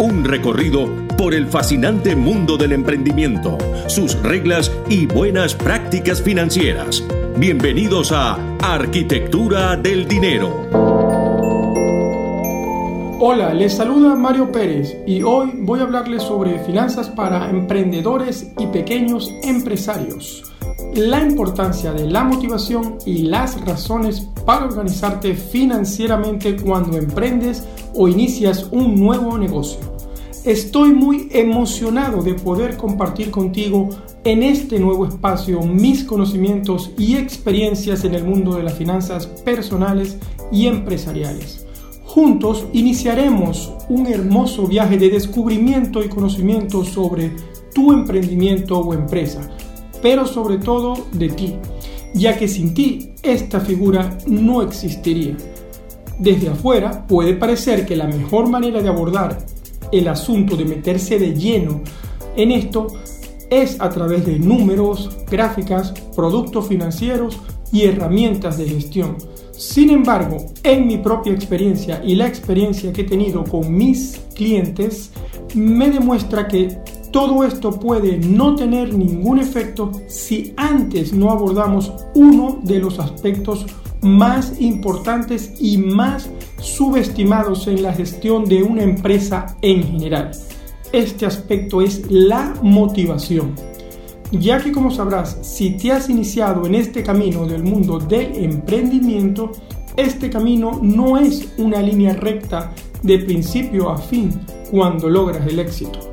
Un 0.00 0.24
recorrido 0.24 0.88
por 1.18 1.34
el 1.34 1.46
fascinante 1.46 2.16
mundo 2.16 2.56
del 2.56 2.72
emprendimiento, 2.72 3.58
sus 3.86 4.18
reglas 4.22 4.72
y 4.88 5.04
buenas 5.04 5.54
prácticas 5.54 6.22
financieras. 6.22 7.04
Bienvenidos 7.36 8.10
a 8.10 8.38
Arquitectura 8.62 9.76
del 9.76 10.08
Dinero. 10.08 10.66
Hola, 13.20 13.52
les 13.52 13.76
saluda 13.76 14.14
Mario 14.14 14.50
Pérez 14.50 14.96
y 15.06 15.22
hoy 15.22 15.52
voy 15.56 15.80
a 15.80 15.82
hablarles 15.82 16.22
sobre 16.22 16.58
finanzas 16.60 17.10
para 17.10 17.50
emprendedores 17.50 18.50
y 18.58 18.68
pequeños 18.68 19.30
empresarios. 19.42 20.49
La 20.94 21.22
importancia 21.22 21.92
de 21.92 22.10
la 22.10 22.24
motivación 22.24 22.98
y 23.06 23.22
las 23.22 23.60
razones 23.64 24.26
para 24.44 24.64
organizarte 24.64 25.34
financieramente 25.34 26.56
cuando 26.56 26.98
emprendes 26.98 27.64
o 27.94 28.08
inicias 28.08 28.66
un 28.72 28.96
nuevo 28.96 29.38
negocio. 29.38 29.78
Estoy 30.44 30.92
muy 30.92 31.28
emocionado 31.30 32.22
de 32.22 32.34
poder 32.34 32.76
compartir 32.76 33.30
contigo 33.30 33.90
en 34.24 34.42
este 34.42 34.80
nuevo 34.80 35.06
espacio 35.06 35.62
mis 35.62 36.02
conocimientos 36.02 36.90
y 36.98 37.16
experiencias 37.16 38.04
en 38.04 38.14
el 38.14 38.24
mundo 38.24 38.56
de 38.56 38.64
las 38.64 38.74
finanzas 38.74 39.26
personales 39.26 40.18
y 40.50 40.66
empresariales. 40.66 41.66
Juntos 42.04 42.66
iniciaremos 42.72 43.72
un 43.88 44.08
hermoso 44.08 44.66
viaje 44.66 44.98
de 44.98 45.10
descubrimiento 45.10 46.02
y 46.02 46.08
conocimiento 46.08 46.84
sobre 46.84 47.30
tu 47.72 47.92
emprendimiento 47.92 48.80
o 48.80 48.92
empresa, 48.92 49.48
pero 50.02 50.26
sobre 50.26 50.58
todo 50.58 51.06
de 51.12 51.28
ti, 51.28 51.56
ya 52.14 52.36
que 52.36 52.48
sin 52.48 52.74
ti 52.74 53.12
esta 53.22 53.60
figura 53.60 54.18
no 54.26 54.62
existiría. 54.62 55.36
Desde 56.18 56.50
afuera 56.50 57.06
puede 57.06 57.34
parecer 57.34 57.86
que 57.86 57.96
la 57.96 58.06
mejor 58.06 58.48
manera 58.48 58.82
de 58.82 58.88
abordar 58.88 59.38
el 59.92 60.08
asunto 60.08 60.56
de 60.56 60.64
meterse 60.64 61.18
de 61.18 61.34
lleno 61.34 61.80
en 62.36 62.52
esto 62.52 62.88
es 63.50 63.80
a 63.80 63.90
través 63.90 64.24
de 64.24 64.38
números, 64.38 65.10
gráficas, 65.28 65.92
productos 66.14 66.68
financieros 66.68 67.40
y 67.72 67.84
herramientas 67.84 68.58
de 68.58 68.68
gestión. 68.68 69.16
Sin 69.52 69.90
embargo, 69.90 70.46
en 70.62 70.86
mi 70.86 70.98
propia 70.98 71.32
experiencia 71.32 72.00
y 72.04 72.14
la 72.14 72.26
experiencia 72.26 72.92
que 72.92 73.02
he 73.02 73.04
tenido 73.04 73.44
con 73.44 73.74
mis 73.74 74.20
clientes, 74.34 75.10
me 75.54 75.90
demuestra 75.90 76.48
que 76.48 76.78
todo 77.10 77.44
esto 77.44 77.78
puede 77.78 78.18
no 78.18 78.54
tener 78.54 78.94
ningún 78.94 79.38
efecto 79.38 79.90
si 80.06 80.52
antes 80.56 81.12
no 81.12 81.30
abordamos 81.30 81.92
uno 82.14 82.60
de 82.62 82.78
los 82.78 82.98
aspectos 82.98 83.66
más 84.02 84.60
importantes 84.60 85.54
y 85.60 85.76
más 85.78 86.30
subestimados 86.60 87.66
en 87.66 87.82
la 87.82 87.92
gestión 87.92 88.44
de 88.44 88.62
una 88.62 88.82
empresa 88.82 89.56
en 89.60 89.82
general. 89.82 90.30
Este 90.92 91.26
aspecto 91.26 91.82
es 91.82 92.10
la 92.10 92.54
motivación. 92.62 93.54
Ya 94.32 94.62
que 94.62 94.70
como 94.70 94.90
sabrás, 94.90 95.38
si 95.42 95.72
te 95.72 95.90
has 95.90 96.08
iniciado 96.08 96.66
en 96.66 96.76
este 96.76 97.02
camino 97.02 97.46
del 97.46 97.64
mundo 97.64 97.98
del 97.98 98.36
emprendimiento, 98.44 99.50
este 99.96 100.30
camino 100.30 100.78
no 100.80 101.18
es 101.18 101.52
una 101.58 101.82
línea 101.82 102.14
recta 102.14 102.72
de 103.02 103.18
principio 103.18 103.90
a 103.90 103.98
fin 103.98 104.30
cuando 104.70 105.08
logras 105.08 105.46
el 105.48 105.58
éxito. 105.58 106.09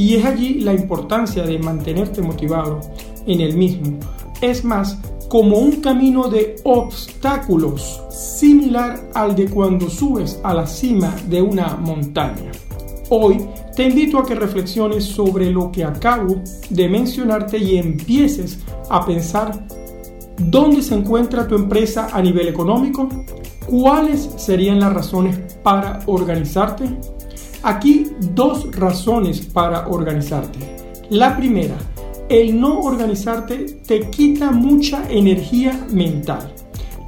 Y 0.00 0.14
es 0.14 0.24
allí 0.24 0.60
la 0.60 0.72
importancia 0.72 1.42
de 1.42 1.58
mantenerte 1.58 2.22
motivado 2.22 2.80
en 3.26 3.42
el 3.42 3.54
mismo. 3.54 3.98
Es 4.40 4.64
más, 4.64 4.98
como 5.28 5.58
un 5.58 5.82
camino 5.82 6.30
de 6.30 6.56
obstáculos, 6.64 8.00
similar 8.10 9.10
al 9.12 9.36
de 9.36 9.50
cuando 9.50 9.90
subes 9.90 10.40
a 10.42 10.54
la 10.54 10.66
cima 10.66 11.14
de 11.28 11.42
una 11.42 11.76
montaña. 11.76 12.50
Hoy 13.10 13.46
te 13.76 13.88
invito 13.88 14.18
a 14.18 14.24
que 14.24 14.34
reflexiones 14.34 15.04
sobre 15.04 15.50
lo 15.50 15.70
que 15.70 15.84
acabo 15.84 16.36
de 16.70 16.88
mencionarte 16.88 17.58
y 17.58 17.76
empieces 17.76 18.58
a 18.88 19.04
pensar 19.04 19.66
dónde 20.38 20.80
se 20.80 20.94
encuentra 20.94 21.46
tu 21.46 21.56
empresa 21.56 22.08
a 22.10 22.22
nivel 22.22 22.48
económico, 22.48 23.06
cuáles 23.66 24.30
serían 24.38 24.80
las 24.80 24.94
razones 24.94 25.38
para 25.62 26.00
organizarte. 26.06 26.86
Aquí 27.62 28.06
dos 28.34 28.74
razones 28.74 29.40
para 29.40 29.88
organizarte. 29.88 30.58
La 31.10 31.36
primera, 31.36 31.76
el 32.30 32.58
no 32.58 32.80
organizarte 32.80 33.80
te 33.86 34.08
quita 34.08 34.50
mucha 34.50 35.06
energía 35.10 35.86
mental, 35.90 36.54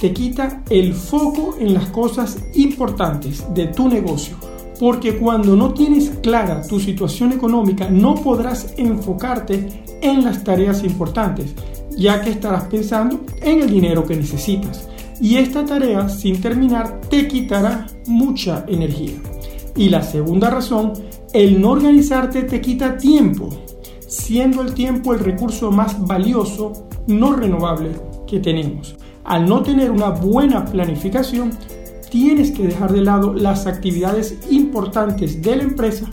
te 0.00 0.12
quita 0.12 0.62
el 0.68 0.94
foco 0.94 1.56
en 1.60 1.74
las 1.74 1.86
cosas 1.90 2.38
importantes 2.54 3.44
de 3.54 3.68
tu 3.68 3.88
negocio, 3.88 4.36
porque 4.80 5.18
cuando 5.18 5.54
no 5.54 5.72
tienes 5.72 6.10
clara 6.20 6.66
tu 6.66 6.80
situación 6.80 7.32
económica 7.32 7.88
no 7.88 8.16
podrás 8.16 8.74
enfocarte 8.76 9.84
en 10.00 10.24
las 10.24 10.42
tareas 10.42 10.82
importantes, 10.82 11.54
ya 11.96 12.22
que 12.22 12.30
estarás 12.30 12.64
pensando 12.64 13.20
en 13.40 13.62
el 13.62 13.70
dinero 13.70 14.04
que 14.04 14.16
necesitas. 14.16 14.88
Y 15.20 15.36
esta 15.36 15.64
tarea 15.64 16.08
sin 16.08 16.40
terminar 16.40 17.02
te 17.10 17.28
quitará 17.28 17.86
mucha 18.06 18.64
energía. 18.66 19.20
Y 19.76 19.88
la 19.88 20.02
segunda 20.02 20.50
razón, 20.50 20.92
el 21.32 21.60
no 21.60 21.70
organizarte 21.70 22.42
te 22.42 22.60
quita 22.60 22.96
tiempo 22.96 23.50
siendo 24.10 24.62
el 24.62 24.74
tiempo 24.74 25.14
el 25.14 25.20
recurso 25.20 25.70
más 25.70 26.04
valioso, 26.04 26.72
no 27.06 27.32
renovable 27.32 27.90
que 28.26 28.40
tenemos. 28.40 28.96
Al 29.24 29.48
no 29.48 29.62
tener 29.62 29.92
una 29.92 30.10
buena 30.10 30.64
planificación, 30.64 31.52
tienes 32.10 32.50
que 32.50 32.66
dejar 32.66 32.92
de 32.92 33.02
lado 33.02 33.32
las 33.32 33.68
actividades 33.68 34.36
importantes 34.50 35.40
de 35.40 35.56
la 35.56 35.62
empresa 35.62 36.06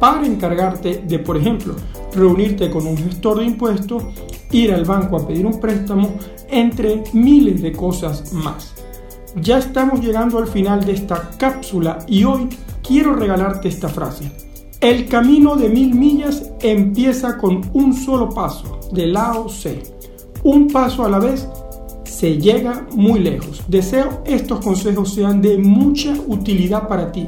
para 0.00 0.26
encargarte 0.26 1.04
de, 1.06 1.18
por 1.20 1.36
ejemplo, 1.36 1.76
reunirte 2.12 2.70
con 2.70 2.88
un 2.88 2.96
gestor 2.96 3.38
de 3.38 3.44
impuestos, 3.44 4.02
ir 4.50 4.72
al 4.72 4.84
banco 4.84 5.16
a 5.16 5.26
pedir 5.26 5.46
un 5.46 5.60
préstamo, 5.60 6.10
entre 6.50 7.04
miles 7.12 7.62
de 7.62 7.70
cosas 7.70 8.32
más. 8.32 8.74
Ya 9.40 9.58
estamos 9.58 10.00
llegando 10.00 10.38
al 10.38 10.48
final 10.48 10.84
de 10.84 10.92
esta 10.92 11.30
cápsula 11.38 11.98
y 12.08 12.24
hoy 12.24 12.48
quiero 12.86 13.14
regalarte 13.14 13.68
esta 13.68 13.88
frase. 13.88 14.30
El 14.80 15.06
camino 15.08 15.56
de 15.56 15.68
mil 15.68 15.94
millas 15.94 16.50
empieza 16.60 17.38
con 17.38 17.62
un 17.72 17.94
solo 17.94 18.28
paso, 18.28 18.80
de 18.92 19.06
Lao 19.06 19.48
C. 19.48 19.82
Un 20.42 20.68
paso 20.68 21.04
a 21.04 21.08
la 21.08 21.18
vez 21.18 21.48
se 22.04 22.36
llega 22.36 22.86
muy 22.94 23.20
lejos. 23.20 23.62
Deseo 23.66 24.22
estos 24.26 24.60
consejos 24.60 25.14
sean 25.14 25.40
de 25.40 25.56
mucha 25.56 26.14
utilidad 26.26 26.86
para 26.86 27.10
ti. 27.10 27.26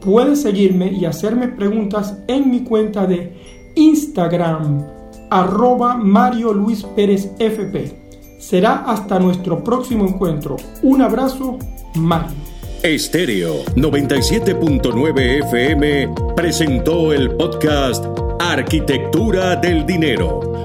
Puedes 0.00 0.42
seguirme 0.42 0.92
y 0.92 1.04
hacerme 1.04 1.48
preguntas 1.48 2.18
en 2.26 2.50
mi 2.50 2.60
cuenta 2.60 3.06
de 3.06 3.36
Instagram, 3.76 4.84
arroba 5.30 5.96
Mario 5.96 6.52
Luis 6.52 6.82
Pérez 6.82 7.30
FP. 7.38 8.00
Será 8.38 8.84
hasta 8.86 9.18
nuestro 9.18 9.62
próximo 9.62 10.06
encuentro. 10.06 10.56
Un 10.82 11.02
abrazo, 11.02 11.58
Mario. 11.94 12.59
Estéreo 12.82 13.62
97.9 13.74 15.44
FM 15.44 16.14
presentó 16.34 17.12
el 17.12 17.30
podcast 17.36 18.02
Arquitectura 18.40 19.54
del 19.56 19.84
Dinero, 19.84 20.64